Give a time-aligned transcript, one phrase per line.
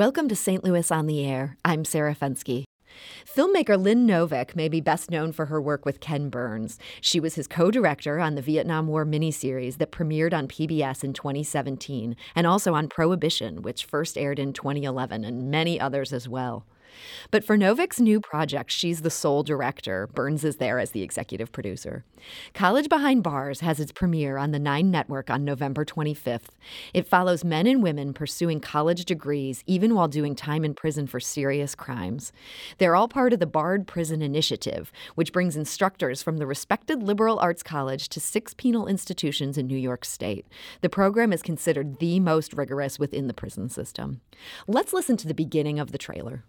[0.00, 0.64] Welcome to St.
[0.64, 1.58] Louis on the Air.
[1.62, 2.64] I'm Sarah Fenske.
[3.26, 6.78] Filmmaker Lynn Novick may be best known for her work with Ken Burns.
[7.02, 11.12] She was his co director on the Vietnam War miniseries that premiered on PBS in
[11.12, 16.64] 2017 and also on Prohibition, which first aired in 2011, and many others as well.
[17.30, 20.08] But for Novick's new project, she's the sole director.
[20.08, 22.04] Burns is there as the executive producer.
[22.54, 26.50] College Behind Bars has its premiere on the Nine Network on November 25th.
[26.92, 31.20] It follows men and women pursuing college degrees even while doing time in prison for
[31.20, 32.32] serious crimes.
[32.78, 37.38] They're all part of the Bard Prison Initiative, which brings instructors from the respected liberal
[37.38, 40.46] arts college to six penal institutions in New York State.
[40.80, 44.20] The program is considered the most rigorous within the prison system.
[44.66, 46.44] Let's listen to the beginning of the trailer.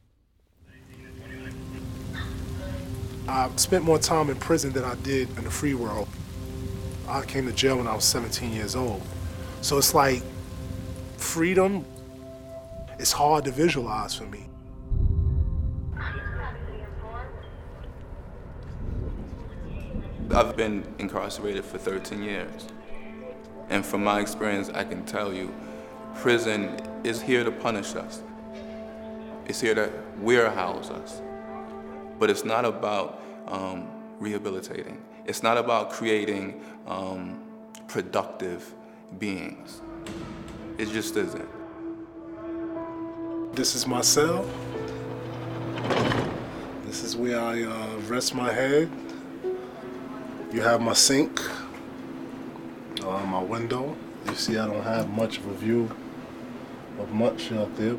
[3.31, 6.09] I spent more time in prison than I did in the free world.
[7.07, 9.01] I came to jail when I was 17 years old.
[9.61, 10.21] So it's like
[11.15, 11.85] freedom,
[12.99, 14.47] it's hard to visualize for me.
[20.35, 22.67] I've been incarcerated for 13 years.
[23.69, 25.55] And from my experience, I can tell you,
[26.15, 28.21] prison is here to punish us.
[29.45, 31.21] It's here to warehouse us.
[32.21, 33.87] But it's not about um,
[34.19, 35.01] rehabilitating.
[35.25, 37.39] It's not about creating um,
[37.87, 38.75] productive
[39.17, 39.81] beings.
[40.77, 41.49] It just isn't.
[43.55, 44.47] This is my cell.
[46.85, 48.91] This is where I uh, rest my head.
[50.53, 51.41] You have my sink,
[53.03, 53.97] uh, my window.
[54.27, 55.89] You see, I don't have much of a view
[56.99, 57.97] of much out there.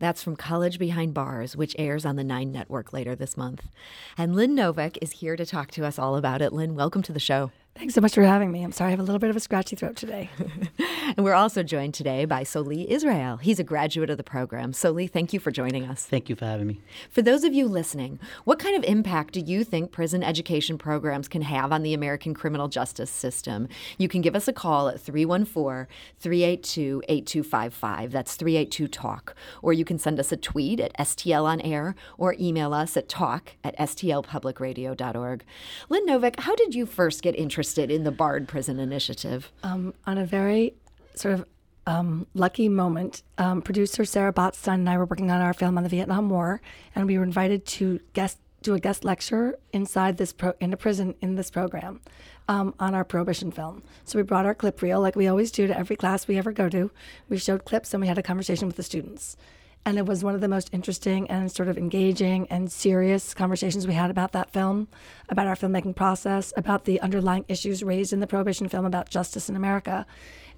[0.00, 3.68] That's from College Behind Bars, which airs on the Nine Network later this month.
[4.16, 6.54] And Lynn Novick is here to talk to us all about it.
[6.54, 7.52] Lynn, welcome to the show.
[7.76, 8.62] Thanks so much for having me.
[8.62, 10.28] I'm sorry I have a little bit of a scratchy throat today.
[11.16, 13.38] and we're also joined today by Soli Israel.
[13.38, 14.72] He's a graduate of the program.
[14.72, 16.04] Soli, thank you for joining us.
[16.04, 16.80] Thank you for having me.
[17.08, 21.28] For those of you listening, what kind of impact do you think prison education programs
[21.28, 23.66] can have on the American criminal justice system?
[23.96, 25.86] You can give us a call at 314
[26.18, 28.12] 382 8255.
[28.12, 29.34] That's 382 Talk.
[29.62, 33.08] Or you can send us a tweet at STL on air or email us at
[33.08, 35.44] talk at stlpublicradio.org.
[35.88, 37.59] Lynn Novick, how did you first get interested?
[37.60, 39.52] Interested in the Bard Prison Initiative?
[39.62, 40.72] Um, on a very
[41.14, 41.44] sort of
[41.86, 45.82] um, lucky moment, um, producer Sarah Botstein and I were working on our film on
[45.82, 46.62] the Vietnam War,
[46.94, 50.76] and we were invited to guest do a guest lecture inside this pro- in a
[50.76, 52.00] prison in this program
[52.48, 53.82] um, on our prohibition film.
[54.04, 56.52] So we brought our clip reel, like we always do to every class we ever
[56.52, 56.90] go to.
[57.28, 59.36] We showed clips and we had a conversation with the students.
[59.86, 63.86] And it was one of the most interesting and sort of engaging and serious conversations
[63.86, 64.88] we had about that film,
[65.30, 69.48] about our filmmaking process, about the underlying issues raised in the Prohibition film about justice
[69.48, 70.06] in America.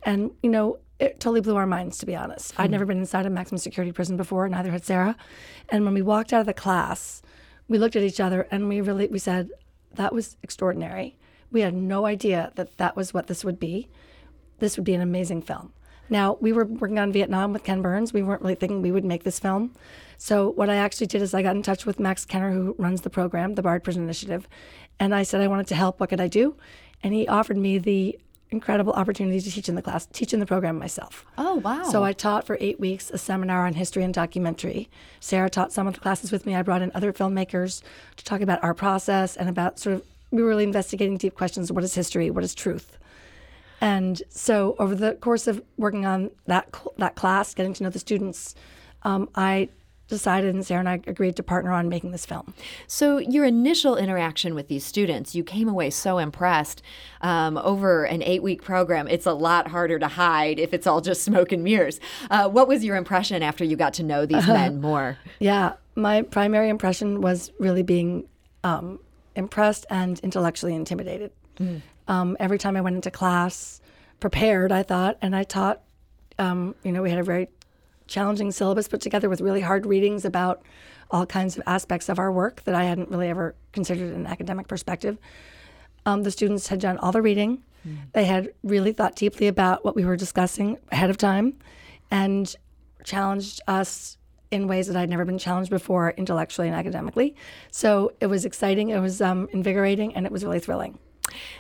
[0.03, 2.53] And, you know, it totally blew our minds, to be honest.
[2.53, 2.63] Mm-hmm.
[2.63, 5.17] I'd never been inside a maximum security prison before, neither had Sarah.
[5.69, 7.23] And when we walked out of the class,
[7.69, 9.51] we looked at each other and we really, we said,
[9.95, 11.17] that was extraordinary.
[11.51, 13.89] We had no idea that that was what this would be.
[14.59, 15.73] This would be an amazing film.
[16.13, 18.13] Now, we were working on Vietnam with Ken Burns.
[18.13, 19.75] We weren't really thinking we would make this film.
[20.19, 23.01] So, what I actually did is I got in touch with Max Kenner, who runs
[23.01, 24.47] the program, the Bard Prison Initiative,
[25.01, 26.01] and I said I wanted to help.
[26.01, 26.55] What could I do?
[27.03, 28.19] And he offered me the
[28.51, 31.25] incredible opportunity to teach in the class, teach in the program myself.
[31.39, 31.85] Oh, wow.
[31.85, 34.91] So I taught for eight weeks a seminar on history and documentary.
[35.19, 36.55] Sarah taught some of the classes with me.
[36.55, 37.81] I brought in other filmmakers
[38.19, 41.73] to talk about our process and about sort of, we were really investigating deep questions
[41.73, 42.31] what is history?
[42.31, 42.99] What is truth?
[43.83, 47.99] And so, over the course of working on that that class, getting to know the
[47.99, 48.55] students,
[49.03, 49.71] um, I
[50.07, 52.55] decided, and Sarah and I agreed to partner on making this film.
[52.87, 56.81] So, your initial interaction with these students, you came away so impressed.
[57.23, 61.01] Um, over an eight week program, it's a lot harder to hide if it's all
[61.01, 61.99] just smoke and mirrors.
[62.31, 65.19] Uh, what was your impression after you got to know these uh, men more?
[65.41, 68.29] Yeah, my primary impression was really being
[68.63, 69.01] um,
[69.35, 71.33] impressed and intellectually intimidated.
[71.59, 71.83] Mm.
[72.09, 73.81] Um, every time I went into class,
[74.21, 75.83] prepared, I thought, and I taught.
[76.39, 77.49] Um, you know, we had a very
[78.07, 80.63] challenging syllabus put together with really hard readings about
[81.11, 84.27] all kinds of aspects of our work that I hadn't really ever considered in an
[84.27, 85.19] academic perspective.
[86.07, 87.63] Um, the students had done all the reading.
[87.87, 87.99] Mm.
[88.13, 91.59] They had really thought deeply about what we were discussing ahead of time
[92.11, 92.55] and
[93.05, 94.17] challenged us
[94.51, 97.35] in ways that I'd never been challenged before intellectually and academically.
[97.71, 100.99] So it was exciting, it was um, invigorating, and it was really thrilling.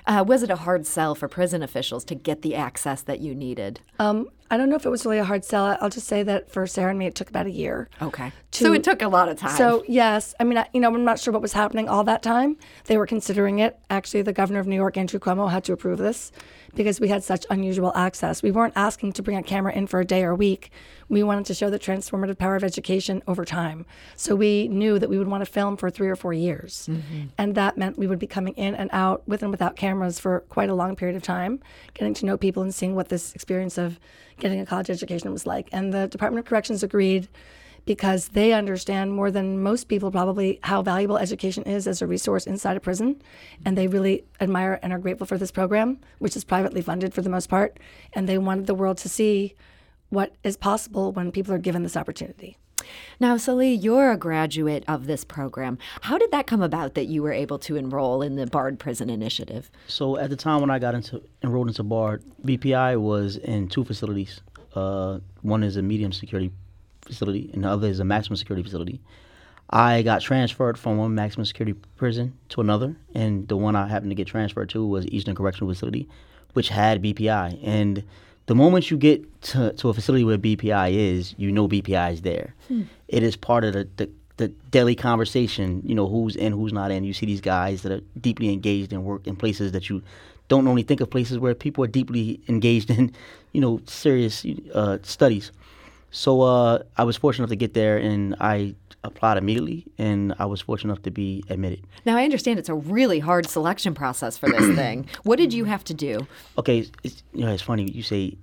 [0.07, 3.35] Uh, was it a hard sell for prison officials to get the access that you
[3.35, 3.81] needed?
[3.99, 5.79] Um, I don't know if it was really a hard sell.
[5.81, 7.89] I'll just say that for Sarah and me, it took about a year.
[8.03, 8.33] Okay.
[8.51, 9.57] to- so it took a lot of time.
[9.57, 12.23] So yes, I mean, I, you know, I'm not sure what was happening all that
[12.23, 12.59] time.
[12.85, 13.79] They were considering it.
[13.89, 16.33] Actually, the governor of New York, Andrew Cuomo, had to approve this
[16.75, 18.43] because we had such unusual access.
[18.43, 20.71] We weren't asking to bring a camera in for a day or a week.
[21.09, 23.87] We wanted to show the transformative power of education over time.
[24.17, 27.27] So we knew that we would want to film for three or four years, mm-hmm.
[27.39, 30.41] and that meant we would be coming in and out with and without cameras for
[30.49, 31.61] quite a long period of time,
[31.95, 33.99] getting to know people and seeing what this experience of
[34.43, 35.69] getting a college education was like.
[35.73, 37.29] And the Department of Corrections agreed
[37.85, 42.47] because they understand more than most people probably how valuable education is as a resource
[42.47, 43.23] inside a prison.
[43.65, 47.23] And they really admire and are grateful for this program, which is privately funded for
[47.23, 47.79] the most part.
[48.12, 49.55] And they wanted the world to see
[50.11, 52.59] what is possible when people are given this opportunity.
[53.20, 55.79] Now, Sully, you're a graduate of this program.
[56.02, 59.11] How did that come about that you were able to enroll in the Bard Prison
[59.11, 59.70] Initiative?
[59.87, 63.84] So at the time when I got into enrolled into BARD, BPI was in two
[63.84, 64.40] facilities.
[64.75, 66.50] Uh, one is a medium security
[67.02, 69.00] facility, and the other is a maximum security facility.
[69.70, 74.11] I got transferred from one maximum security prison to another, and the one I happened
[74.11, 76.08] to get transferred to was Eastern Correctional Facility,
[76.52, 77.58] which had BPI.
[77.62, 78.05] And
[78.47, 82.23] the moment you get to, to a facility where BPI is, you know BPI is
[82.23, 82.55] there.
[83.09, 86.91] It is part of the, the the daily conversation, you know, who's in, who's not
[86.91, 87.05] in.
[87.05, 90.03] You see these guys that are deeply engaged in work in places that you
[90.49, 93.12] don't only think of places where people are deeply engaged in,
[93.53, 94.44] you know, serious
[94.75, 95.53] uh, studies.
[96.12, 100.44] So uh, I was fortunate enough to get there, and I applied immediately, and I
[100.47, 101.85] was fortunate enough to be admitted.
[102.05, 105.06] Now, I understand it's a really hard selection process for this thing.
[105.25, 106.26] What did you have to do?
[106.59, 108.37] Okay, it's, you know, it's funny you say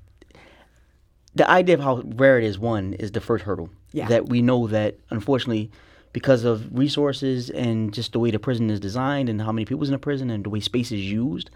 [1.36, 2.60] the idea of how rare it is.
[2.60, 3.70] One is the first hurdle.
[3.92, 4.08] Yeah.
[4.08, 5.72] That we know that unfortunately,
[6.12, 9.90] because of resources and just the way the prison is designed and how many people's
[9.90, 11.50] in the prison and the way space is used,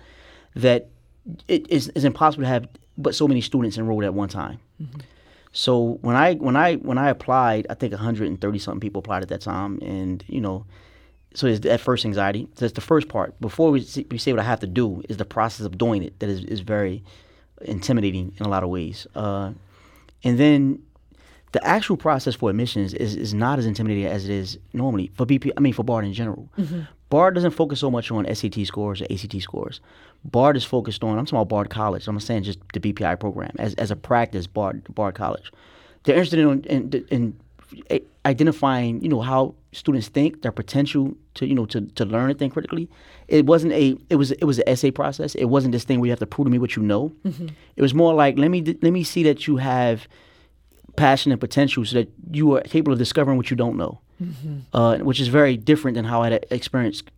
[0.55, 0.89] that
[1.47, 2.67] it is it's impossible to have
[2.97, 4.59] but so many students enrolled at one time.
[5.53, 9.29] So when I when I when I applied, I think 130 something people applied at
[9.29, 10.65] that time, and you know,
[11.35, 12.47] so it's that first anxiety.
[12.55, 13.39] That's the first part.
[13.39, 16.03] Before we see, we say what I have to do, is the process of doing
[16.03, 17.03] it that is, is very
[17.61, 19.05] intimidating in a lot of ways.
[19.15, 19.51] Uh,
[20.23, 20.81] and then
[21.51, 25.25] the actual process for admissions is, is not as intimidating as it is normally for
[25.27, 25.51] BP.
[25.55, 26.49] I mean for BARD in general.
[27.13, 29.81] BARD doesn't focus so much on SAT scores or ACT scores.
[30.25, 31.19] BARD is focused on.
[31.19, 32.07] I'm talking about BARD College.
[32.07, 34.47] I'm saying just the BPI program as as a practice.
[34.47, 35.51] BARD BARD College.
[36.03, 41.53] They're interested in in, in identifying you know how students think their potential to you
[41.53, 42.89] know to, to learn and think critically
[43.27, 46.07] it wasn't a it was it was an essay process it wasn't this thing where
[46.07, 47.47] you have to prove to me what you know mm-hmm.
[47.75, 50.07] it was more like let me let me see that you have
[50.95, 53.99] passion and potential so that you are capable of discovering what you don't know
[54.73, 57.09] uh, which is very different than how i had experienced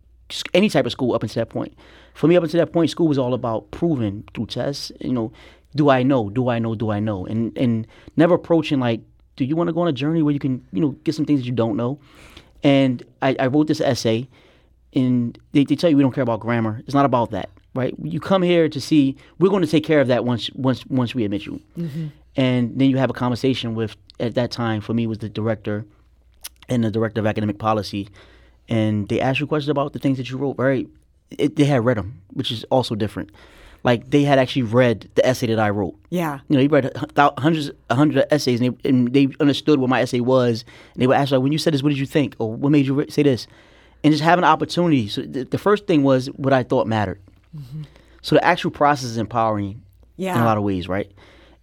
[0.54, 1.76] any type of school up until that point.
[2.14, 5.32] For me up until that point school was all about proving through tests you know
[5.74, 7.26] do i know do i know do i know?
[7.26, 7.86] And and
[8.16, 9.00] never approaching like
[9.36, 11.24] do you want to go on a journey where you can you know get some
[11.26, 11.98] things that you don't know?
[12.62, 14.28] And i, I wrote this essay
[14.94, 16.82] and they, they tell you we don't care about grammar.
[16.86, 17.94] It's not about that right?
[18.02, 21.14] You come here to see we're going to take care of that once once once
[21.14, 21.60] we admit you
[22.36, 25.84] and then you have a conversation with at that time for me was the director
[26.68, 28.08] and the director of academic policy
[28.68, 30.86] and they asked you questions about the things that you wrote very
[31.30, 33.30] it, they had read them which is also different
[33.84, 36.40] like they had actually read the essay that i wrote Yeah.
[36.48, 36.90] you know, he read
[37.38, 40.64] hundreds, a hundred of essays, and they, and they understood what my essay was.
[40.94, 42.70] And they were asked like, when you said this, what did you think, or what
[42.72, 43.46] made you re- say this?
[44.02, 45.06] And just having an opportunity.
[45.08, 47.20] So the, the first thing was what I thought mattered.
[47.56, 47.82] Mm-hmm.
[48.22, 49.82] So the actual process is empowering
[50.36, 51.10] in a lot of ways, right?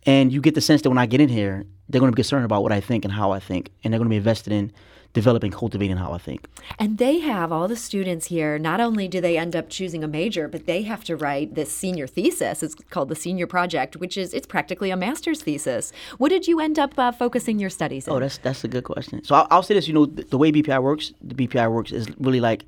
[0.05, 2.21] And you get the sense that when I get in here, they're going to be
[2.21, 4.53] concerned about what I think and how I think, and they're going to be invested
[4.53, 4.72] in
[5.13, 6.48] developing, cultivating how I think.
[6.79, 8.57] And they have all the students here.
[8.57, 11.72] Not only do they end up choosing a major, but they have to write this
[11.72, 12.63] senior thesis.
[12.63, 15.93] It's called the senior project, which is it's practically a master's thesis.
[16.17, 18.13] What did you end up uh, focusing your studies in?
[18.13, 19.24] Oh, that's that's a good question.
[19.24, 19.88] So I'll, I'll say this.
[19.88, 22.65] You know, the, the way BPI works, the BPI works is really like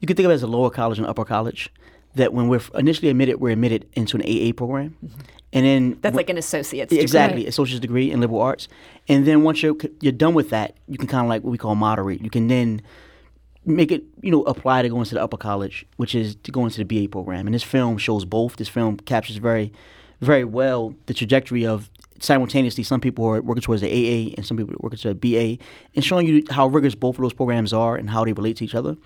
[0.00, 1.70] you can think of it as a lower college and upper college.
[2.14, 4.96] That when we're initially admitted, we're admitted into an AA program,
[5.52, 7.02] and then That's like an associate's degree.
[7.02, 8.68] exactly associate's degree in liberal arts.
[9.08, 11.58] And then once you're you're done with that, you can kind of like what we
[11.58, 12.20] call moderate.
[12.22, 12.82] You can then
[13.64, 16.64] make it you know apply to go into the upper college, which is to go
[16.64, 17.46] into the BA program.
[17.46, 18.56] And this film shows both.
[18.56, 19.72] This film captures very,
[20.20, 21.90] very well the trajectory of
[22.20, 25.56] simultaneously some people are working towards the AA and some people are working towards the
[25.58, 25.62] BA,
[25.94, 28.64] and showing you how rigorous both of those programs are and how they relate to
[28.64, 28.96] each other.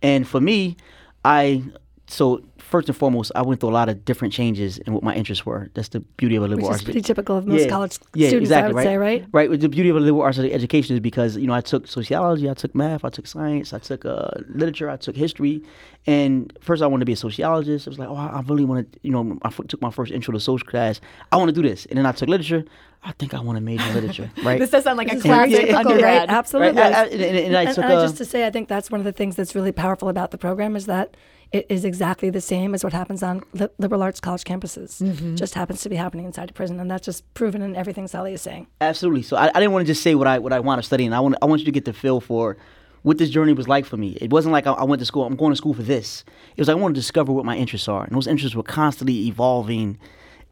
[0.00, 0.76] And for me,
[1.24, 1.62] I
[2.12, 5.14] so first and foremost, I went through a lot of different changes in what my
[5.14, 5.70] interests were.
[5.74, 6.82] That's the beauty of a liberal Which arts.
[6.82, 7.68] is pretty typical of most Yeah.
[7.68, 8.84] college yeah, students, exactly, I would right?
[8.84, 9.24] say, right?
[9.32, 9.50] Right.
[9.50, 12.48] With The beauty of a liberal arts education is because you know I took sociology,
[12.48, 15.62] I took math, I took science, I took uh, literature, I took history,
[16.06, 17.86] and first I wanted to be a sociologist.
[17.86, 20.12] I was like, oh, I really want to, you know, I f- took my first
[20.12, 21.00] intro to social class.
[21.30, 22.64] I want to do this, and then I took literature.
[23.04, 24.58] I think I want to major in literature, right?
[24.60, 26.28] This does sound like a This is very classic typical, undergrad.
[26.28, 26.38] right?
[26.38, 26.80] Absolutely.
[26.80, 28.68] Right, I- I- and- and- and I took, and uh, just to say, I think
[28.68, 31.16] that's one of the things that's really powerful about the program is that
[31.52, 35.02] it is exactly the same as what happens on li- liberal arts college campuses.
[35.02, 35.36] Mm-hmm.
[35.36, 38.32] Just happens to be happening inside a prison, and that's just proven in everything Sally
[38.32, 38.66] is saying.
[38.80, 39.22] Absolutely.
[39.22, 41.04] So I, I didn't want to just say what I what I want to study,
[41.04, 42.56] and I want I want you to get the feel for
[43.02, 44.16] what this journey was like for me.
[44.20, 45.24] It wasn't like I, I went to school.
[45.24, 46.24] I'm going to school for this.
[46.56, 49.26] It was I want to discover what my interests are, and those interests were constantly
[49.26, 49.98] evolving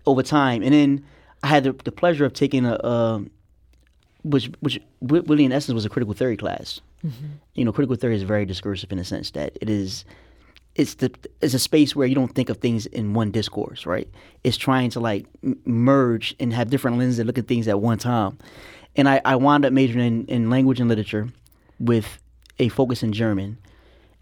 [0.04, 0.62] over time.
[0.62, 1.04] And then
[1.42, 3.24] I had the, the pleasure of taking a, a
[4.22, 6.80] which which really in essence was a critical theory class.
[7.54, 10.04] You know, critical theory is very discursive in the sense that it is
[10.74, 11.10] it's the
[11.40, 14.08] it's a space where you don't think of things in one discourse, right?
[14.44, 15.26] It's trying to like
[15.64, 18.38] merge and have different lenses that look at things at one time.
[18.96, 21.28] And I, I wound up majoring in, in language and literature
[21.78, 22.18] with
[22.58, 23.58] a focus in German.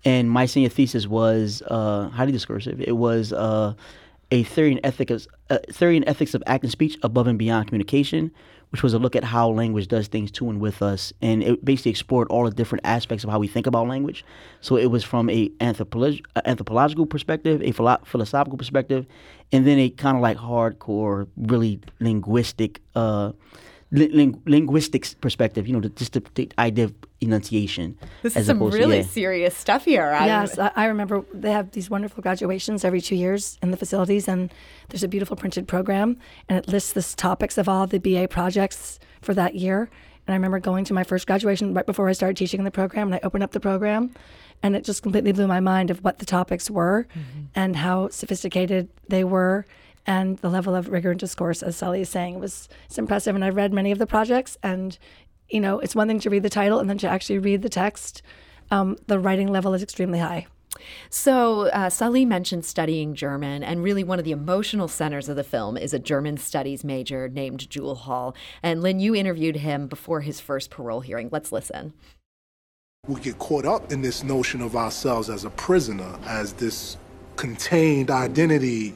[0.05, 2.81] And my senior thesis was uh, highly discursive.
[2.81, 3.75] It was uh,
[4.31, 8.31] a theory and ethics, uh, theory and ethics of acting speech above and beyond communication,
[8.71, 11.65] which was a look at how language does things to and with us, and it
[11.65, 14.25] basically explored all the different aspects of how we think about language.
[14.61, 15.85] So it was from a uh,
[16.45, 19.07] anthropological perspective, a philo- philosophical perspective,
[19.53, 22.81] and then a kind of like hardcore, really linguistic.
[22.95, 23.33] Uh,
[23.91, 27.99] ling- linguistics perspective, you know, the, just the, the idea of enunciation.
[28.23, 29.03] This is some opposed to- really yeah.
[29.03, 30.07] serious stuff here.
[30.07, 33.77] I'm- Yes, I, I remember they have these wonderful graduations every two years in the
[33.77, 34.53] facilities, and
[34.89, 36.19] there's a beautiful printed program,
[36.49, 39.91] and it lists the topics of all the BA projects for that year.
[40.27, 42.71] And I remember going to my first graduation right before I started teaching in the
[42.71, 44.15] program, and I opened up the program,
[44.63, 47.45] and it just completely blew my mind of what the topics were mm-hmm.
[47.55, 49.65] and how sophisticated they were.
[50.09, 53.35] And the level of rigor and discourse, as Sally is saying, was it's impressive.
[53.35, 54.99] And I've read many of the projects, and
[55.51, 57.69] you know, it's one thing to read the title and then to actually read the
[57.69, 58.23] text.
[58.71, 60.47] Um, the writing level is extremely high.
[61.11, 65.45] So, uh, Sully mentioned studying German, and really one of the emotional centers of the
[65.45, 68.35] film is a German studies major named Jule Hall.
[68.63, 71.29] And Lynn, you interviewed him before his first parole hearing.
[71.31, 71.93] Let's listen.
[73.07, 76.97] we get caught up in this notion of ourselves as a prisoner, as this
[77.37, 78.95] contained identity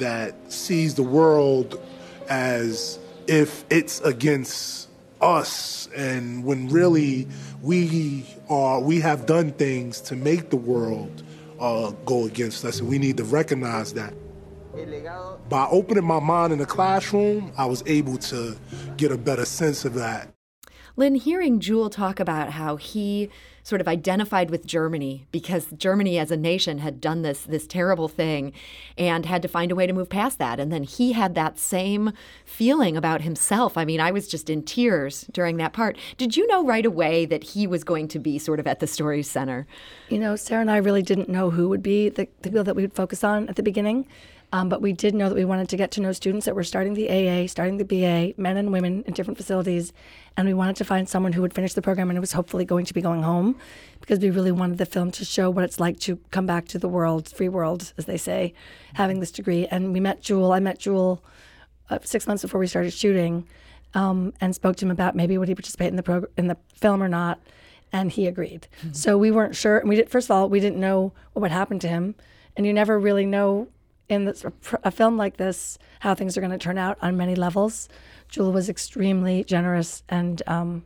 [0.00, 1.80] that sees the world
[2.28, 4.88] as if it's against
[5.20, 5.88] us.
[5.96, 7.28] And when really
[7.62, 11.22] we are we have done things to make the world
[11.60, 14.14] uh, go against us and we need to recognize that.
[15.48, 18.56] By opening my mind in the classroom i was able to
[18.96, 20.32] get a better sense of that.
[20.96, 23.30] Lynn, hearing Jule talk about how he
[23.62, 28.08] sort of identified with Germany because Germany as a nation had done this this terrible
[28.08, 28.52] thing
[28.96, 30.60] and had to find a way to move past that.
[30.60, 32.12] And then he had that same
[32.44, 33.76] feeling about himself.
[33.76, 35.96] I mean, I was just in tears during that part.
[36.16, 38.86] Did you know right away that he was going to be sort of at the
[38.86, 39.66] story center?
[40.08, 42.76] You know, Sarah and I really didn't know who would be the, the people that
[42.76, 44.06] we would focus on at the beginning.
[44.52, 46.64] Um, but we did know that we wanted to get to know students that were
[46.64, 49.92] starting the AA, starting the BA, men and women in different facilities.
[50.36, 52.84] And we wanted to find someone who would finish the program and was hopefully going
[52.86, 53.56] to be going home
[54.00, 56.78] because we really wanted the film to show what it's like to come back to
[56.78, 58.52] the world, free world, as they say,
[58.94, 59.66] having this degree.
[59.66, 60.50] And we met Jule.
[60.52, 61.22] I met Jule
[61.88, 63.46] uh, six months before we started shooting
[63.94, 66.56] um, and spoke to him about maybe would he participate in the prog- in the
[66.74, 67.40] film or not.
[67.92, 68.68] And he agreed.
[68.92, 69.78] So we weren't sure.
[69.78, 72.14] And we did, first of all, we didn't know what would happen to him.
[72.56, 73.66] And you never really know
[74.10, 74.44] in this,
[74.84, 77.88] a film like this how things are going to turn out on many levels.
[78.28, 80.84] Jewel was extremely generous and um,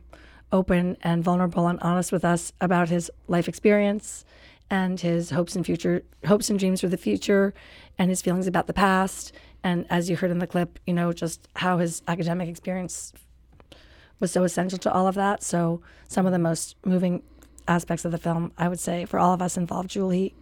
[0.51, 4.23] open and vulnerable and honest with us about his life experience
[4.69, 7.53] and his hopes and future hopes and dreams for the future
[7.97, 9.31] and his feelings about the past
[9.63, 13.13] and as you heard in the clip you know just how his academic experience
[14.19, 17.21] was so essential to all of that so some of the most moving
[17.67, 20.33] aspects of the film i would say for all of us involved julie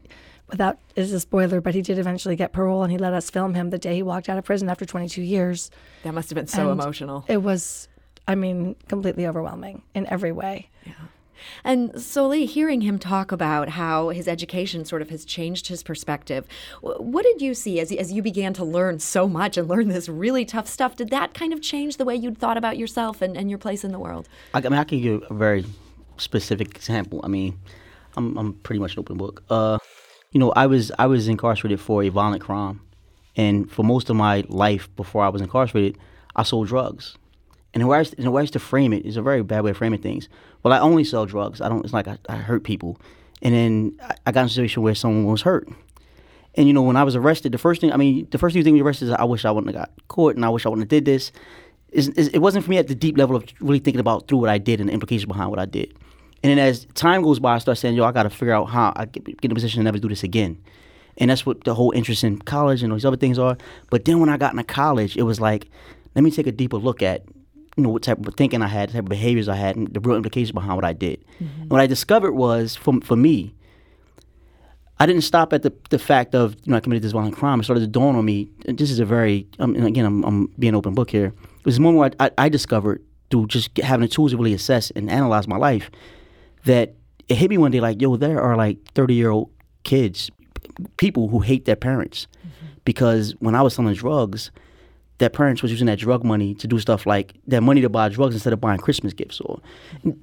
[0.53, 3.53] without is a spoiler but he did eventually get parole and he let us film
[3.55, 5.69] him the day he walked out of prison after 22 years
[6.03, 7.25] That must have been so And emotional.
[7.27, 7.87] it was
[8.27, 10.93] i mean completely overwhelming in every way Yeah.
[11.65, 16.47] And Soli, hearing him talk about how his education sort of has changed his perspective,
[16.81, 20.07] what did you see as, as you began to learn so much and learn this
[20.07, 20.95] really tough stuff?
[20.95, 23.83] Did that kind of change the way you'd thought about yourself and, and your place
[23.83, 24.29] in the world?
[24.53, 25.65] I, I mean, I can give you a very
[26.15, 27.19] specific example.
[27.25, 27.59] I mean,
[28.15, 29.43] I'm I'm pretty much an open book.
[29.49, 29.79] Uh,
[30.33, 32.81] you know, I was I was incarcerated for a violent crime,
[33.37, 35.97] and for most of my life before I was incarcerated,
[36.35, 37.15] I sold drugs.
[37.73, 39.41] And the way I, and the way I used to frame it is a very
[39.43, 40.27] bad way of framing things.
[40.61, 41.61] Well, I only sell drugs.
[41.61, 41.83] I don't.
[41.85, 42.99] It's like I, I hurt people,
[43.41, 45.67] and then I, I got in a situation where someone was hurt,
[46.55, 48.59] And you know, when I was arrested, the first thing I mean, the first thing
[48.59, 50.65] you think we arrested is I wish I wouldn't have got caught, and I wish
[50.65, 51.31] I wouldn't have did this.
[51.91, 54.49] Is it wasn't for me at the deep level of really thinking about through what
[54.49, 55.93] I did and the implications behind what I did.
[56.43, 58.65] And then as time goes by, I start saying, yo, I got to figure out
[58.65, 60.61] how I get, get in a position to never do this again.
[61.17, 63.57] And that's what the whole interest in college and those other things are.
[63.89, 65.69] But then when I got into college, it was like,
[66.15, 67.23] let me take a deeper look at,
[67.77, 69.93] you know, what type of thinking I had, the type of behaviors I had, and
[69.93, 71.23] the real implications behind what I did.
[71.39, 71.61] Mm-hmm.
[71.61, 73.53] And what I discovered was, for, for me,
[74.99, 77.59] I didn't stop at the the fact of you know I committed this violent crime.
[77.59, 78.47] It started to dawn on me.
[78.65, 81.33] this is a very um, and again I'm, I'm being open book here.
[81.59, 84.37] It was a moment where I, I, I discovered through just having the tools to
[84.37, 85.89] really assess and analyze my life
[86.65, 86.95] that
[87.29, 89.49] it hit me one day like yo there are like 30 year old
[89.83, 90.29] kids
[90.97, 92.67] people who hate their parents mm-hmm.
[92.85, 94.51] because when I was selling drugs
[95.19, 98.09] their parents was using that drug money to do stuff like that money to buy
[98.09, 99.59] drugs instead of buying Christmas gifts or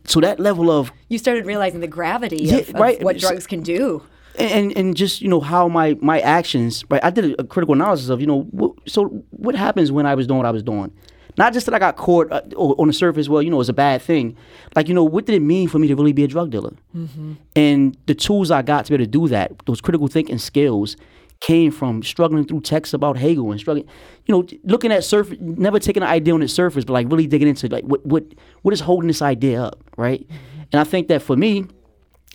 [0.04, 3.02] so that level of you started realizing the gravity yeah, of, of right.
[3.02, 4.02] what drugs can do
[4.38, 8.08] and and just you know how my my actions right i did a, critical analysis
[8.08, 10.92] of you know so what happens when i was doing what i was doing
[11.36, 13.74] not just that i got caught uh, on the surface well you know it's a
[13.74, 14.36] bad thing
[14.76, 16.72] like you know what did it mean for me to really be a drug dealer
[16.94, 17.34] mm-hmm.
[17.56, 20.96] and the tools i got to be able to do that those critical thinking skills
[21.40, 23.86] came from struggling through texts about hegel and struggling
[24.26, 27.26] you know looking at surface never taking an idea on its surface but like really
[27.26, 28.24] digging into like what what
[28.62, 30.60] what is holding this idea up right mm-hmm.
[30.72, 31.66] and i think that for me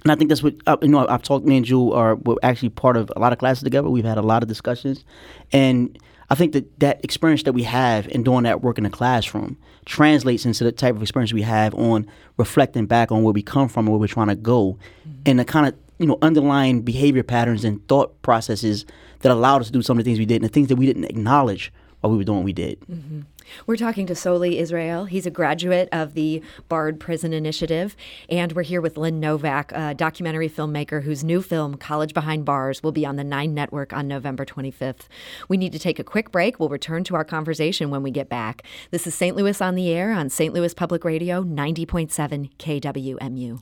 [0.06, 1.08] and I think that's what uh, you know.
[1.08, 1.48] I've talked.
[1.48, 3.90] Me and Jule are we're actually part of a lot of classes together.
[3.90, 5.04] We've had a lot of discussions,
[5.52, 5.98] and
[6.30, 9.58] I think that that experience that we have in doing that work in the classroom
[9.86, 13.68] translates into the type of experience we have on reflecting back on where we come
[13.68, 14.78] from and where we're trying to go,
[15.08, 15.22] mm-hmm.
[15.26, 18.86] and the kind of you know underlying behavior patterns and thought processes
[19.20, 20.76] that allowed us to do some of the things we did and the things that
[20.76, 21.72] we didn't acknowledge
[22.10, 22.80] we were doing what we did.
[22.82, 23.22] Mm-hmm.
[23.68, 25.06] We're talking to Soly Israel.
[25.06, 27.96] He's a graduate of the Bard Prison Initiative.
[28.30, 32.82] And we're here with Lynn Novick, a documentary filmmaker whose new film, College Behind Bars,
[32.82, 35.08] will be on the Nine Network on November 25th.
[35.48, 36.60] We need to take a quick break.
[36.60, 38.64] We'll return to our conversation when we get back.
[38.92, 39.36] This is St.
[39.36, 40.54] Louis on the Air on St.
[40.54, 43.62] Louis Public Radio, 90.7 KWMU.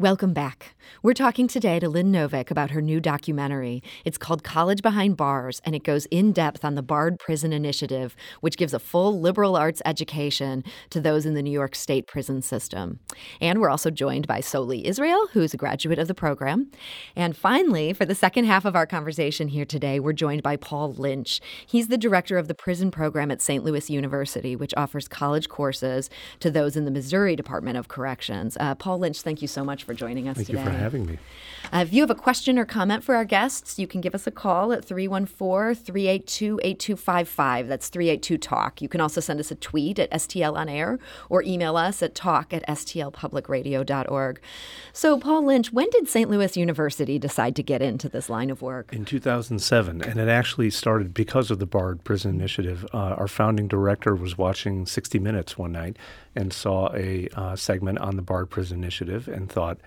[0.00, 0.74] Welcome back.
[1.02, 3.82] We're talking today to Lynn Novick about her new documentary.
[4.06, 8.16] It's called College Behind Bars, and it goes in depth on the Bard Prison Initiative,
[8.40, 12.40] which gives a full liberal arts education to those in the New York State prison
[12.40, 12.98] system.
[13.42, 16.70] And we're also joined by Soly Israel, who's a graduate of the program.
[17.14, 20.94] And finally, for the second half of our conversation here today, we're joined by Paul
[20.94, 21.42] Lynch.
[21.66, 23.64] He's the director of the prison program at St.
[23.64, 26.08] Louis University, which offers college courses
[26.40, 28.56] to those in the Missouri Department of Corrections.
[28.58, 30.58] Uh, Paul Lynch, thank you so much for joining us Thank today.
[30.58, 31.18] Thank you for having me.
[31.72, 34.26] Uh, if you have a question or comment for our guests, you can give us
[34.26, 37.68] a call at 314 382 8255.
[37.68, 38.80] That's 382 Talk.
[38.80, 40.98] You can also send us a tweet at STL On Air
[41.28, 44.40] or email us at talk at stlpublicradio.org.
[44.92, 46.30] So, Paul Lynch, when did St.
[46.30, 48.92] Louis University decide to get into this line of work?
[48.92, 50.02] In 2007.
[50.02, 52.86] And it actually started because of the Bard Prison Initiative.
[52.94, 55.96] Uh, our founding director was watching 60 Minutes one night
[56.34, 59.78] and saw a uh, segment on the Bard Prison Initiative and thought,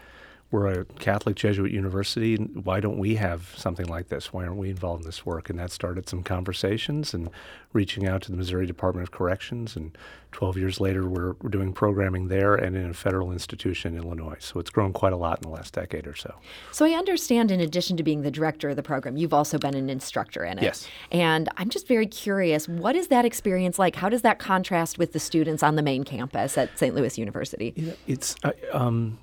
[0.54, 2.36] we're a Catholic Jesuit university.
[2.36, 4.32] Why don't we have something like this?
[4.32, 5.50] Why aren't we involved in this work?
[5.50, 7.32] And that started some conversations and
[7.74, 9.76] reaching out to the Missouri Department of Corrections.
[9.76, 9.98] And
[10.32, 14.36] 12 years later, we're, we're doing programming there and in a federal institution in Illinois.
[14.38, 16.36] So it's grown quite a lot in the last decade or so.
[16.72, 19.74] So I understand, in addition to being the director of the program, you've also been
[19.74, 20.66] an instructor in it.
[20.66, 20.88] Yes.
[21.12, 23.96] And I'm just very curious what is that experience like?
[23.96, 26.94] How does that contrast with the students on the main campus at St.
[26.94, 27.96] Louis University?
[28.06, 28.36] It's.
[28.72, 29.18] Um,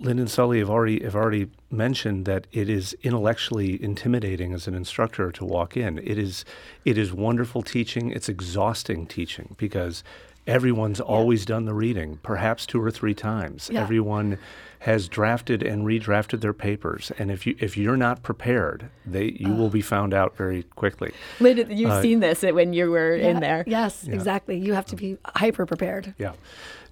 [0.00, 4.74] Lynn and Sully have already have already mentioned that it is intellectually intimidating as an
[4.74, 5.98] instructor to walk in.
[5.98, 6.44] It is
[6.84, 8.10] it is wonderful teaching.
[8.10, 10.02] It's exhausting teaching because
[10.46, 11.04] everyone's yeah.
[11.04, 13.70] always done the reading, perhaps two or three times.
[13.72, 13.82] Yeah.
[13.82, 14.38] Everyone
[14.80, 19.52] has drafted and redrafted their papers, and if you if you're not prepared, they you
[19.52, 19.56] uh.
[19.56, 21.12] will be found out very quickly.
[21.38, 23.62] Lynn, you've uh, seen this when you were yeah, in there.
[23.66, 24.58] Yes, exactly.
[24.58, 26.14] You have to be hyper prepared.
[26.18, 26.32] Yeah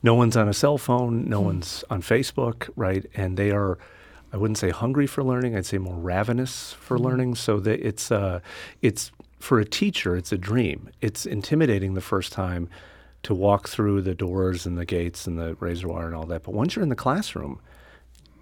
[0.03, 1.47] no one's on a cell phone, no hmm.
[1.47, 3.07] one's on Facebook, right?
[3.15, 3.79] And they are,
[4.33, 7.05] I wouldn't say hungry for learning, I'd say more ravenous for hmm.
[7.05, 7.35] learning.
[7.37, 8.41] So that it's, uh,
[8.81, 10.91] it's for a teacher, it's a dream.
[11.01, 12.69] It's intimidating the first time
[13.25, 16.43] to walk through the doors and the gates and the razor wire and all that.
[16.43, 17.61] But once you're in the classroom,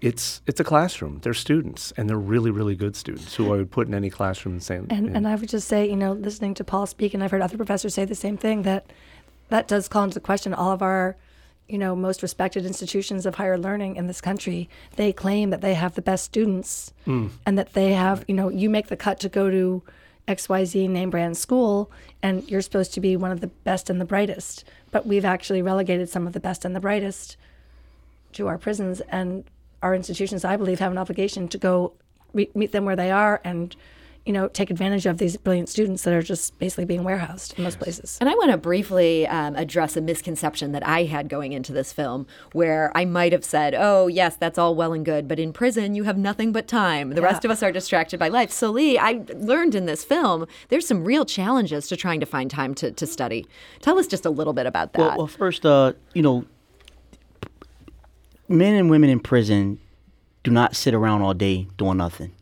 [0.01, 1.19] it's it's a classroom.
[1.21, 4.55] They're students, and they're really really good students who I would put in any classroom
[4.55, 4.77] and say.
[4.77, 7.41] And, and I would just say, you know, listening to Paul speak, and I've heard
[7.41, 8.87] other professors say the same thing that
[9.49, 11.15] that does call into question all of our
[11.71, 15.73] you know, most respected institutions of higher learning in this country, they claim that they
[15.73, 17.27] have the best students hmm.
[17.45, 19.81] and that they have, you know, you make the cut to go to
[20.27, 21.89] XYZ name brand school
[22.21, 24.65] and you're supposed to be one of the best and the brightest.
[24.91, 27.37] But we've actually relegated some of the best and the brightest
[28.33, 29.45] to our prisons and
[29.81, 31.93] our institutions, I believe, have an obligation to go
[32.33, 33.75] re- meet them where they are and
[34.25, 37.63] you know, take advantage of these brilliant students that are just basically being warehoused in
[37.63, 38.17] most places.
[38.21, 41.91] And I want to briefly um, address a misconception that I had going into this
[41.91, 45.53] film, where I might have said, "Oh, yes, that's all well and good, but in
[45.53, 47.11] prison you have nothing but time.
[47.11, 50.45] The rest of us are distracted by life." So, Lee, I learned in this film
[50.69, 53.47] there's some real challenges to trying to find time to, to study.
[53.81, 54.99] Tell us just a little bit about that.
[54.99, 56.45] Well, well, first, uh, you know,
[58.47, 59.79] men and women in prison
[60.43, 62.33] do not sit around all day doing nothing.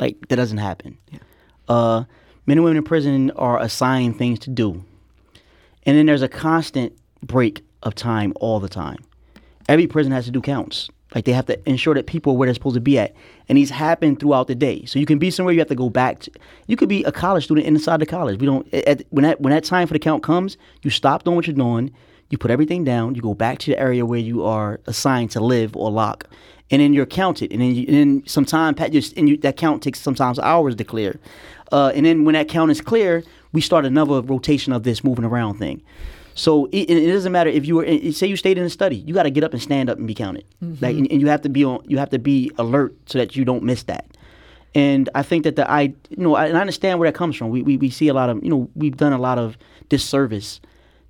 [0.00, 0.98] Like that doesn't happen.
[1.68, 2.04] Uh,
[2.46, 4.84] men and women in prison are assigned things to do,
[5.84, 8.98] and then there's a constant break of time all the time.
[9.68, 10.88] Every prison has to do counts.
[11.14, 13.14] Like they have to ensure that people are where they're supposed to be at,
[13.48, 14.84] and these happen throughout the day.
[14.84, 16.20] So you can be somewhere you have to go back.
[16.20, 16.30] To,
[16.66, 18.38] you could be a college student inside the college.
[18.40, 18.72] We don't.
[18.74, 21.56] At, when that when that time for the count comes, you stop doing what you're
[21.56, 21.92] doing.
[22.28, 23.14] You put everything down.
[23.14, 26.28] You go back to the area where you are assigned to live or lock,
[26.70, 27.52] and then you're counted.
[27.52, 30.38] And then you, and then some time pat just and you, that count takes sometimes
[30.38, 31.18] hours to clear.
[31.72, 35.24] Uh, and then when that count is clear, we start another rotation of this moving
[35.24, 35.82] around thing.
[36.34, 38.96] So it, it doesn't matter if you were it- say you stayed in a study,
[38.96, 40.44] you got to get up and stand up and be counted.
[40.80, 43.34] Like and, and you have to be on you have to be alert so that
[43.36, 44.06] you don't miss that.
[44.74, 47.34] And I think that the I you know I, and I understand where that comes
[47.36, 47.48] from.
[47.50, 49.56] We, we we see a lot of you know we've done a lot of
[49.88, 50.60] disservice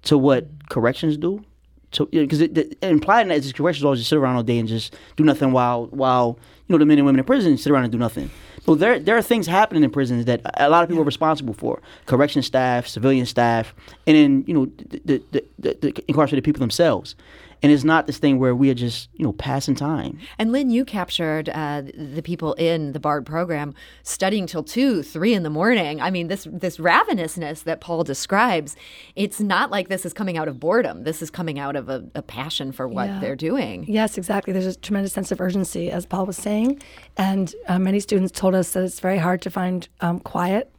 [0.04, 1.44] to what corrections do.
[1.92, 4.58] So because it, it, implied in that is corrections always just sit around all day
[4.58, 7.72] and just do nothing while while you know the men and women in prison sit
[7.72, 8.30] around and do nothing.
[8.66, 11.54] Well, there there are things happening in prisons that a lot of people are responsible
[11.54, 13.74] for: correction staff, civilian staff,
[14.06, 17.14] and then you know the the, the, the incarcerated people themselves.
[17.62, 20.18] And it's not this thing where we are just you know passing time.
[20.38, 25.34] And Lynn, you captured uh, the people in the BARD program studying till two, three
[25.34, 26.00] in the morning.
[26.00, 28.76] I mean, this this ravenousness that Paul describes,
[29.16, 31.04] it's not like this is coming out of boredom.
[31.04, 33.20] This is coming out of a, a passion for what Yeah.
[33.20, 33.84] they're doing.
[33.88, 34.52] Yes, exactly.
[34.52, 36.80] There's a tremendous sense of urgency, as Paul was saying,
[37.16, 40.72] and uh, many students told us that it's very hard to find um, quiet.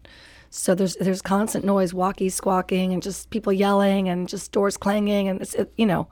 [0.51, 5.27] So there's there's constant noise, walkie squawking, and just people yelling, and just doors clanging,
[5.27, 6.07] and it's it, you know,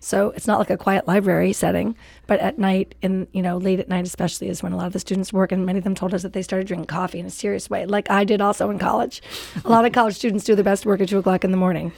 [0.00, 1.96] so it's not like a quiet library setting.
[2.26, 4.92] But at night, and you know, late at night especially, is when a lot of
[4.92, 7.26] the students work, and many of them told us that they started drinking coffee in
[7.26, 9.22] a serious way, like I did also in college.
[9.64, 11.92] a lot of college students do their best work at two o'clock in the morning.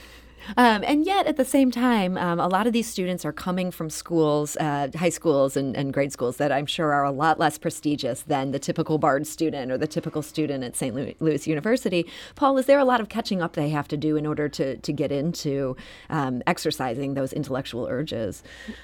[0.57, 3.71] Um, and yet, at the same time, um, a lot of these students are coming
[3.71, 7.39] from schools, uh, high schools and, and grade schools that I'm sure are a lot
[7.39, 10.95] less prestigious than the typical BARD student or the typical student at St.
[10.95, 12.05] Louis, Louis University.
[12.35, 14.77] Paul, is there a lot of catching up they have to do in order to,
[14.77, 15.75] to get into
[16.09, 18.43] um, exercising those intellectual urges?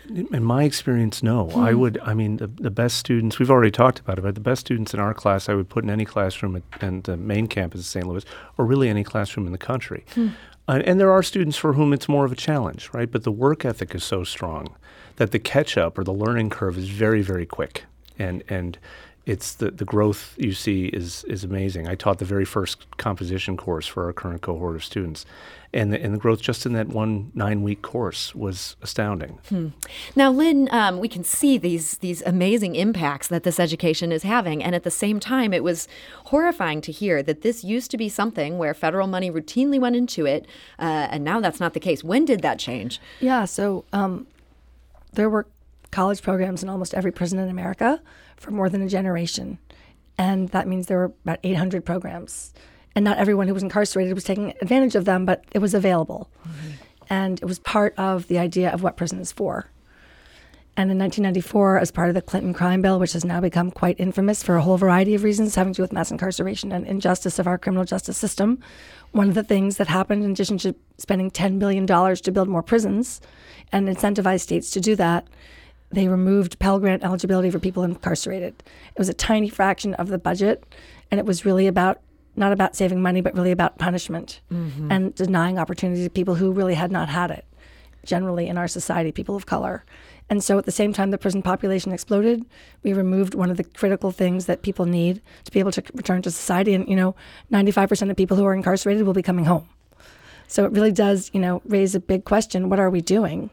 [0.09, 1.49] In my experience, no.
[1.51, 1.99] I would.
[2.03, 3.39] I mean, the, the best students.
[3.39, 5.83] We've already talked about it, but the best students in our class, I would put
[5.83, 8.05] in any classroom at, at the main campus of St.
[8.05, 8.25] Louis,
[8.57, 10.05] or really any classroom in the country.
[10.67, 13.09] Uh, and there are students for whom it's more of a challenge, right?
[13.09, 14.75] But the work ethic is so strong
[15.15, 17.85] that the catch up or the learning curve is very, very quick,
[18.19, 18.77] and and
[19.27, 21.85] it's the, the growth you see is is amazing.
[21.85, 25.25] I taught the very first composition course for our current cohort of students,
[25.73, 29.37] and the, and the growth just in that one nine week course was astounding.
[30.15, 34.63] Now, Lynn, um, we can see these these amazing impacts that this education is having,
[34.63, 35.89] and at the same time, it was
[36.27, 40.25] horrifying to hear that this used to be something where federal money routinely went into
[40.25, 40.47] it,
[40.79, 42.01] uh, and now that's not the case.
[42.01, 43.01] When did that change?
[43.19, 44.25] Yeah, so um,
[45.11, 45.47] there were
[45.91, 48.01] college programs in almost every prison in America
[48.37, 49.57] for more than a generation.
[50.17, 52.53] And that means there were about 800 programs.
[52.95, 56.29] And not everyone who was incarcerated was taking advantage of them, but it was available.
[57.09, 59.69] And it was part of the idea of what prison is for.
[60.75, 63.99] And in 1994, as part of the Clinton crime bill, which has now become quite
[63.99, 67.39] infamous for a whole variety of reasons having to do with mass incarceration and injustice
[67.39, 68.59] of our criminal justice system,
[69.11, 72.61] one of the things that happened, in addition to spending $10 billion to build more
[72.61, 73.21] prisons
[73.71, 75.27] and incentivize states to do that,
[75.89, 78.61] they removed Pell Grant eligibility for people incarcerated.
[78.95, 80.63] It was a tiny fraction of the budget,
[81.11, 82.01] and it was really about
[82.35, 84.91] not about saving money, but really about punishment mm-hmm.
[84.91, 87.45] and denying opportunity to people who really had not had it
[88.07, 89.83] generally in our society, people of color.
[90.29, 92.45] And so at the same time the prison population exploded,
[92.83, 96.21] we removed one of the critical things that people need to be able to return
[96.23, 96.73] to society.
[96.73, 97.15] And, you know,
[97.51, 99.67] 95% of people who are incarcerated will be coming home.
[100.47, 103.49] So it really does, you know, raise a big question what are we doing?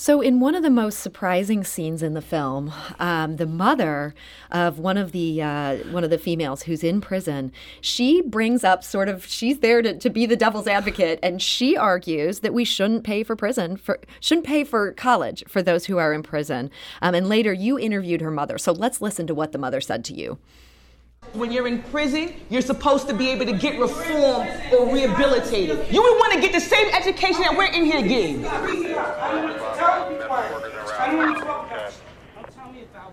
[0.00, 4.14] So, in one of the most surprising scenes in the film, um, the mother
[4.50, 8.82] of one of the uh, one of the females who's in prison, she brings up
[8.82, 12.64] sort of she's there to, to be the devil's advocate, and she argues that we
[12.64, 16.70] shouldn't pay for prison for shouldn't pay for college for those who are in prison.
[17.02, 20.02] Um, and later, you interviewed her mother, so let's listen to what the mother said
[20.06, 20.38] to you.
[21.34, 25.92] When you're in prison, you're supposed to be able to get reformed or rehabilitated.
[25.92, 29.59] You would want to get the same education that we're in here getting.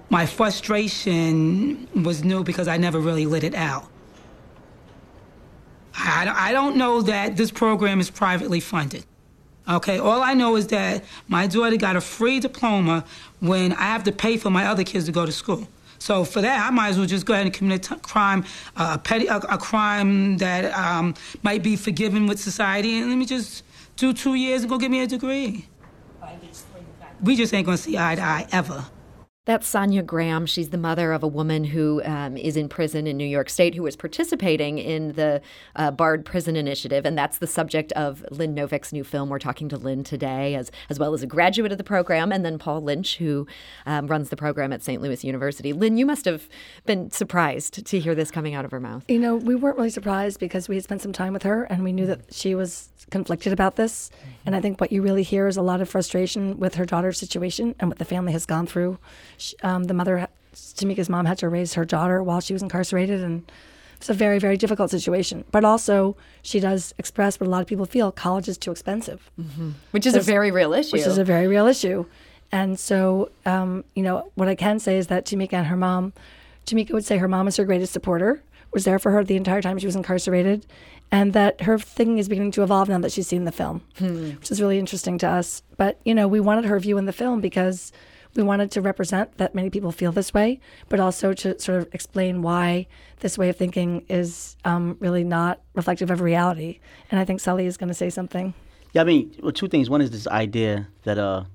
[0.09, 3.87] My frustration was new because I never really let it out.
[5.93, 9.05] I, I don't know that this program is privately funded.
[9.67, 13.03] Okay, all I know is that my daughter got a free diploma
[13.41, 15.67] when I have to pay for my other kids to go to school.
[15.99, 18.45] So for that, I might as well just go ahead and commit a crime,
[18.77, 23.17] uh, a petty, a, a crime that um, might be forgiven with society, and let
[23.17, 23.63] me just
[23.97, 25.65] do two years and go get me a degree.
[27.21, 28.85] We just ain't gonna see eye to eye ever.
[29.47, 30.45] That's Sonia Graham.
[30.45, 33.75] She's the mother of a woman who um, is in prison in New York State
[33.75, 35.41] who is participating in the
[35.77, 37.05] uh, Bard Prison Initiative.
[37.05, 39.29] And that's the subject of Lynn Novick's new film.
[39.29, 42.43] We're talking to Lynn today, as, as well as a graduate of the program, and
[42.43, 43.47] then Paul Lynch, who
[43.85, 45.01] um, runs the program at St.
[45.01, 45.71] Louis University.
[45.71, 46.49] Lynn, you must have
[46.85, 49.05] been surprised to hear this coming out of her mouth.
[49.07, 51.85] You know, we weren't really surprised because we had spent some time with her and
[51.85, 54.09] we knew that she was conflicted about this.
[54.45, 57.17] And I think what you really hear is a lot of frustration with her daughter's
[57.17, 58.97] situation and what the family has gone through.
[59.37, 63.23] She, um, the mother, Tamika's mom, had to raise her daughter while she was incarcerated,
[63.23, 63.49] and
[63.97, 65.43] it's a very, very difficult situation.
[65.51, 69.29] But also, she does express what a lot of people feel: college is too expensive,
[69.39, 69.71] mm-hmm.
[69.91, 70.97] which is a very real issue.
[70.97, 72.05] Which is a very real issue.
[72.51, 76.13] And so, um, you know, what I can say is that Tamika and her mom,
[76.65, 79.61] Tamika would say her mom is her greatest supporter, was there for her the entire
[79.61, 80.65] time she was incarcerated,
[81.11, 84.31] and that her thinking is beginning to evolve now that she's seen the film, hmm.
[84.31, 85.61] which is really interesting to us.
[85.75, 87.91] But, you know, we wanted her view in the film because
[88.37, 91.89] we wanted to represent that many people feel this way, but also to sort of
[91.91, 92.85] explain why
[93.19, 96.79] this way of thinking is um, really not reflective of reality.
[97.09, 98.53] And I think Sully is going to say something.
[98.93, 99.89] Yeah, I mean, well, two things.
[99.89, 101.45] One is this idea that uh,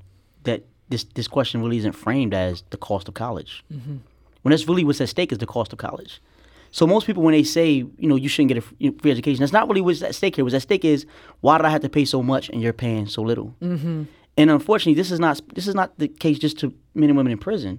[0.43, 3.65] that this this question really isn't framed as the cost of college.
[3.73, 3.99] Mm-hmm.
[4.43, 6.21] When that's really what's at stake is the cost of college.
[6.73, 9.53] So most people, when they say, you know, you shouldn't get a free education, that's
[9.53, 10.45] not really what's at stake here.
[10.45, 11.07] What's at stake is
[11.43, 13.55] why did I have to pay so much and you're paying so little?
[13.63, 14.05] Mm-hmm.
[14.37, 17.33] And unfortunately, this is not this is not the case just to men and women
[17.33, 17.79] in prison.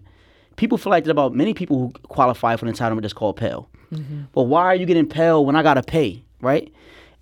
[0.55, 3.69] People feel like that about many people who qualify for an entitlement that's called Pell.
[3.91, 4.23] Mm-hmm.
[4.33, 6.71] But why are you getting Pell when I gotta pay, right?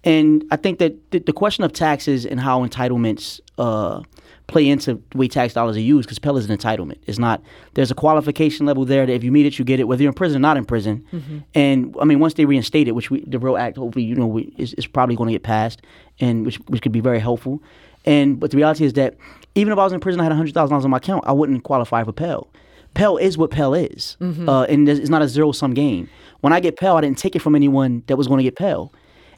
[0.04, 4.02] And I think that the, the question of taxes and how entitlements uh,
[4.48, 6.98] play into the way tax dollars are used, because Pell is an entitlement.
[7.06, 7.42] It's not.
[7.76, 10.10] There's a qualification level there that if you meet it, you get it, whether you're
[10.10, 11.06] in prison or not in prison.
[11.14, 11.38] Mm-hmm.
[11.54, 14.28] And I mean, once they reinstate it, which we, the Real Act, hopefully, you know,
[14.28, 15.82] we, is, is probably going to get passed,
[16.20, 17.62] and which which could be very helpful.
[18.06, 19.16] And but the reality is that
[19.56, 21.32] even if I was in prison, I had hundred thousand dollars on my account, I
[21.32, 22.48] wouldn't qualify for Pell.
[22.94, 24.50] Pell is what Pell is, mm-hmm.
[24.50, 26.10] uh, and it's not a zero sum game.
[26.42, 28.56] When I get Pell, I didn't take it from anyone that was going to get
[28.56, 28.92] Pell.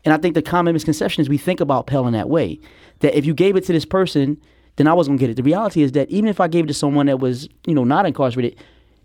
[0.05, 2.59] And I think the common misconception is we think about Pell in that way.
[2.99, 4.41] That if you gave it to this person,
[4.75, 5.35] then I was going to get it.
[5.35, 7.83] The reality is that even if I gave it to someone that was, you know,
[7.83, 8.57] not incarcerated,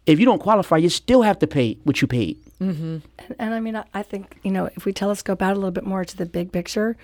[0.06, 2.38] if you don't qualify, you still have to pay what you paid.
[2.60, 2.98] Mm-hmm.
[3.18, 5.70] And, and, I mean, I, I think, you know, if we telescope out a little
[5.70, 6.96] bit more to the big picture,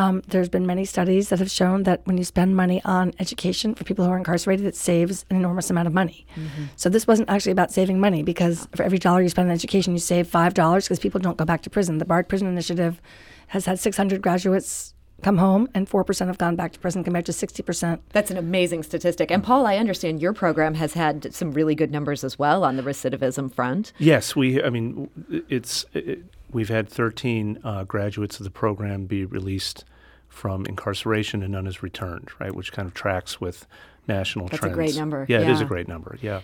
[0.00, 3.74] um, there's been many studies that have shown that when you spend money on education
[3.74, 6.26] for people who are incarcerated, it saves an enormous amount of money.
[6.36, 6.64] Mm-hmm.
[6.76, 9.92] So this wasn't actually about saving money because for every dollar you spend on education,
[9.92, 11.98] you save five dollars because people don't go back to prison.
[11.98, 13.02] The Bard Prison Initiative
[13.48, 17.32] has had 600 graduates come home and 4% have gone back to prison compared to
[17.32, 18.00] 60%.
[18.10, 19.30] That's an amazing statistic.
[19.30, 22.76] And Paul, I understand your program has had some really good numbers as well on
[22.76, 23.92] the recidivism front.
[23.98, 25.10] Yes, we I mean
[25.50, 26.20] it's it,
[26.52, 29.84] we've had 13 uh, graduates of the program be released
[30.28, 32.54] from incarceration and none has returned, right?
[32.54, 33.66] Which kind of tracks with
[34.06, 34.76] national That's trends.
[34.76, 35.26] That's a great number.
[35.28, 36.18] Yeah, yeah, it is a great number.
[36.20, 36.40] Yeah.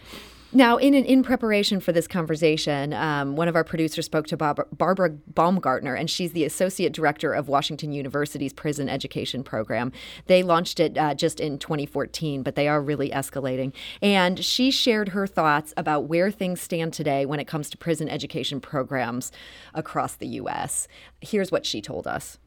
[0.53, 5.11] Now, in in preparation for this conversation, um, one of our producers spoke to Barbara
[5.11, 9.91] Baumgartner, and she's the associate director of Washington University's prison education program.
[10.27, 13.73] They launched it uh, just in 2014, but they are really escalating.
[14.01, 18.09] And she shared her thoughts about where things stand today when it comes to prison
[18.09, 19.33] education programs
[19.75, 20.87] across the U.S.
[21.21, 22.39] Here's what she told us.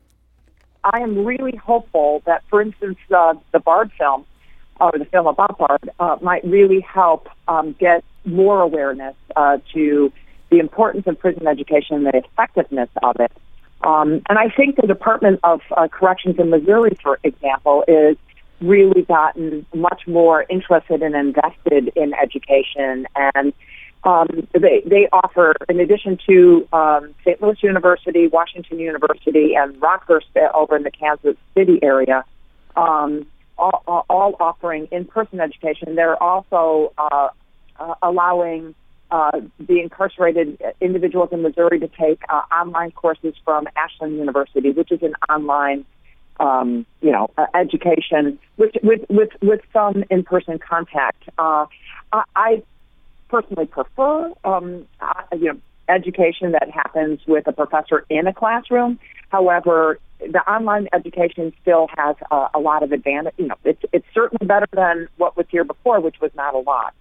[0.86, 4.26] I am really hopeful that, for instance, uh, the Bard film
[4.80, 10.12] or the film about Bard uh, might really help um, get more awareness uh, to
[10.50, 13.32] the importance of prison education and the effectiveness of it.
[13.82, 18.18] Um, and I think the Department of uh, Corrections in Missouri, for example, is
[18.60, 23.54] really gotten much more interested and invested in education and
[24.04, 27.42] um, they, they offer, in addition to um, St.
[27.42, 32.24] Louis University, Washington University, and Rockhurst over in the Kansas City area,
[32.78, 33.26] um,
[33.60, 37.30] all, all offering in-person education, they're also uh,
[37.80, 38.76] uh, allowing
[39.12, 44.92] uh, the incarcerated individuals in Missouri to take uh, online courses from Ashland University, which
[44.92, 45.86] is an online,
[46.40, 51.24] um, you know, uh, education with with with with some in-person contact.
[51.38, 51.66] Uh,
[52.14, 52.64] I, I
[53.30, 59.00] personally prefer, um, uh, you know, education that happens with a professor in a classroom.
[59.30, 62.16] However, the online education still has
[62.54, 63.34] a lot of advantage.
[63.38, 66.60] You know, it's it's certainly better than what was here before, which was not a
[66.60, 66.94] lot.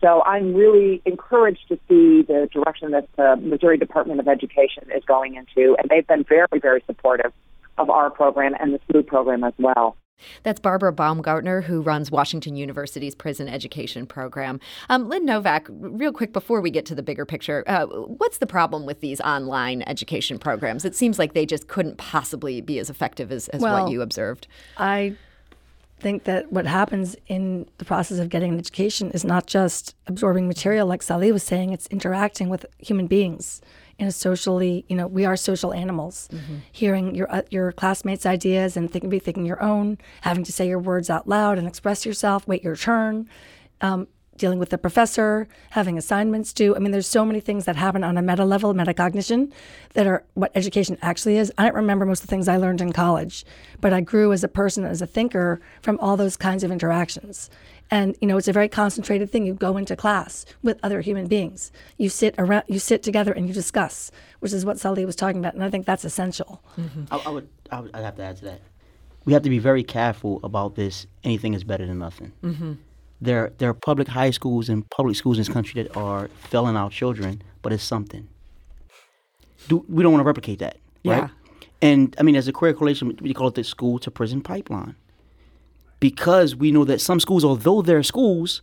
[0.00, 5.02] So I'm really encouraged to see the direction that the Missouri Department of Education is
[5.04, 7.32] going into, and they've been very, very supportive
[7.78, 9.96] of our program and the SMOOD program as well.
[10.42, 14.60] That's Barbara Baumgartner, who runs Washington University's prison education program.
[14.88, 18.46] Um, Lynn Novick, real quick before we get to the bigger picture, uh, what's the
[18.46, 20.84] problem with these online education programs?
[20.84, 24.02] It seems like they just couldn't possibly be as effective as, as well, what you
[24.02, 24.46] observed.
[24.78, 25.16] I
[25.98, 30.46] think that what happens in the process of getting an education is not just absorbing
[30.46, 33.60] material, like Sally was saying, it's interacting with human beings
[33.98, 36.28] in a socially, you know, we are social animals.
[36.32, 36.56] Mm-hmm.
[36.72, 40.68] Hearing your uh, your classmates' ideas and thinking, be thinking your own, having to say
[40.68, 43.28] your words out loud and express yourself, wait your turn.
[43.80, 46.76] Um, dealing with the professor, having assignments due.
[46.76, 49.52] I mean, there's so many things that happen on a meta level, metacognition,
[49.94, 51.52] that are what education actually is.
[51.58, 53.44] I don't remember most of the things I learned in college,
[53.80, 57.50] but I grew as a person, as a thinker from all those kinds of interactions.
[57.90, 59.46] And you know, it's a very concentrated thing.
[59.46, 61.70] You go into class with other human beings.
[61.98, 65.38] You sit around, you sit together, and you discuss, which is what Sully was talking
[65.38, 65.54] about.
[65.54, 66.62] And I think that's essential.
[66.78, 67.04] Mm-hmm.
[67.10, 68.60] I, I, would, I would, I'd have to add to that.
[69.24, 71.06] We have to be very careful about this.
[71.24, 72.32] Anything is better than nothing.
[72.42, 72.72] Mm-hmm
[73.20, 76.76] there there are public high schools and public schools in this country that are failing
[76.76, 78.28] our children, but it's something.
[79.68, 81.22] Do we don't want to replicate that, right?
[81.22, 81.28] Yeah.
[81.82, 84.96] And I mean, as a career correlation, we call it the school to prison pipeline,
[86.00, 88.62] because we know that some schools, although they're schools,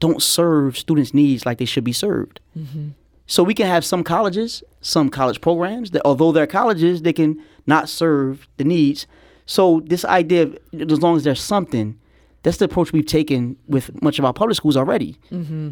[0.00, 2.40] don't serve students' needs like they should be served.
[2.56, 2.88] Mm-hmm.
[3.26, 7.42] So we can have some colleges, some college programs that, although they're colleges, they can
[7.66, 9.06] not serve the needs.
[9.46, 11.98] So this idea, of, as long as there's something,
[12.42, 15.16] that's the approach we've taken with much of our public schools already.
[15.32, 15.70] Mm-hmm.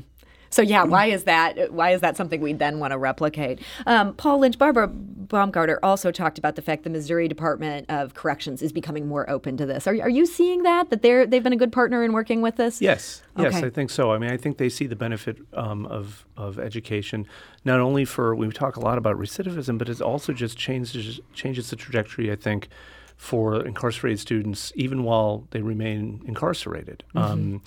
[0.54, 1.72] So yeah, why is that?
[1.72, 3.60] Why is that something we then want to replicate?
[3.86, 8.62] Um, Paul Lynch, Barbara Baumgartner also talked about the fact the Missouri Department of Corrections
[8.62, 9.88] is becoming more open to this.
[9.88, 12.54] Are, are you seeing that that they're they've been a good partner in working with
[12.54, 12.80] this?
[12.80, 13.56] Yes, yes.
[13.56, 14.12] I think so.
[14.12, 17.26] I mean, I think they see the benefit um, of of education
[17.64, 21.70] not only for we talk a lot about recidivism, but it also just changes changes
[21.70, 22.30] the trajectory.
[22.30, 22.68] I think
[23.16, 27.02] for incarcerated students, even while they remain incarcerated.
[27.14, 27.32] Mm-hmm.
[27.32, 27.62] Um,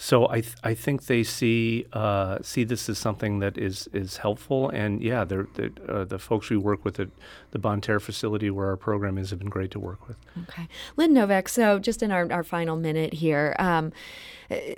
[0.00, 4.18] so I th- I think they see uh, see this as something that is is
[4.18, 7.08] helpful, and yeah, they're, they're, uh, the folks we work with at
[7.50, 10.16] the Bonne Terre facility where our program is have been great to work with.
[10.44, 11.48] Okay, Lynn Novick.
[11.48, 13.92] So just in our, our final minute here, um,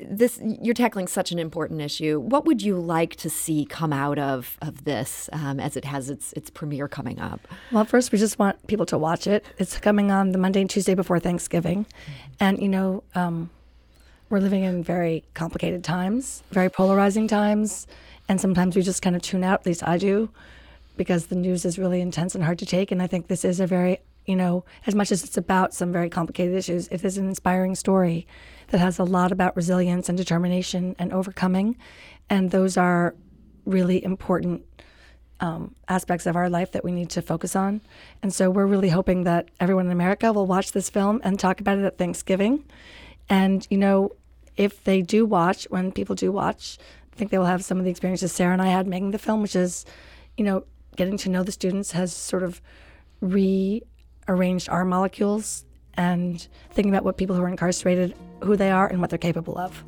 [0.00, 2.18] this you're tackling such an important issue.
[2.18, 6.09] What would you like to see come out of of this um, as it has
[6.09, 7.46] its its premiere coming up?
[7.72, 9.44] Well, first we just want people to watch it.
[9.59, 12.22] It's coming on the Monday and Tuesday before Thanksgiving, mm-hmm.
[12.40, 13.02] and you know.
[13.14, 13.50] Um,
[14.31, 17.87] we're living in very complicated times, very polarizing times,
[18.29, 19.61] and sometimes we just kind of tune out.
[19.61, 20.31] At least I do,
[20.97, 22.90] because the news is really intense and hard to take.
[22.93, 25.93] And I think this is a very, you know, as much as it's about some
[25.93, 28.27] very complicated issues, it is an inspiring story
[28.69, 31.77] that has a lot about resilience and determination and overcoming,
[32.31, 33.14] and those are
[33.66, 34.64] really important
[35.40, 37.81] um, aspects of our life that we need to focus on.
[38.23, 41.61] And so we're really hoping that everyone in America will watch this film and talk
[41.61, 42.64] about it at Thanksgiving.
[43.29, 44.12] And, you know,
[44.61, 46.77] if they do watch, when people do watch,
[47.14, 49.18] I think they will have some of the experiences Sarah and I had making the
[49.18, 49.87] film, which is,
[50.37, 50.64] you know,
[50.96, 52.61] getting to know the students has sort of
[53.23, 59.01] rearranged our molecules and thinking about what people who are incarcerated, who they are, and
[59.01, 59.83] what they're capable of.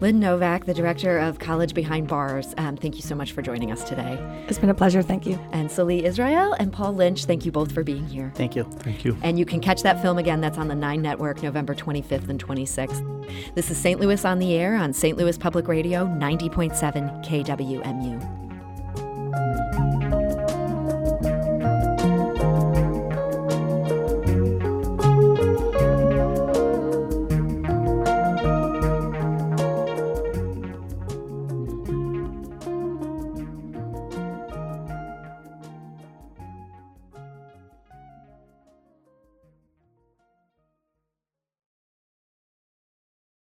[0.00, 3.72] Lynn Novick, the director of College Behind Bars, um, thank you so much for joining
[3.72, 4.16] us today.
[4.48, 5.02] It's been a pleasure.
[5.02, 5.40] Thank you.
[5.50, 8.30] And Salee Israel and Paul Lynch, thank you both for being here.
[8.36, 8.62] Thank you.
[8.62, 9.18] Thank you.
[9.22, 10.40] And you can catch that film again.
[10.40, 13.54] That's on the Nine Network, November 25th and 26th.
[13.56, 13.98] This is St.
[13.98, 15.18] Louis on the Air on St.
[15.18, 18.38] Louis Public Radio, 90.7 KWMU.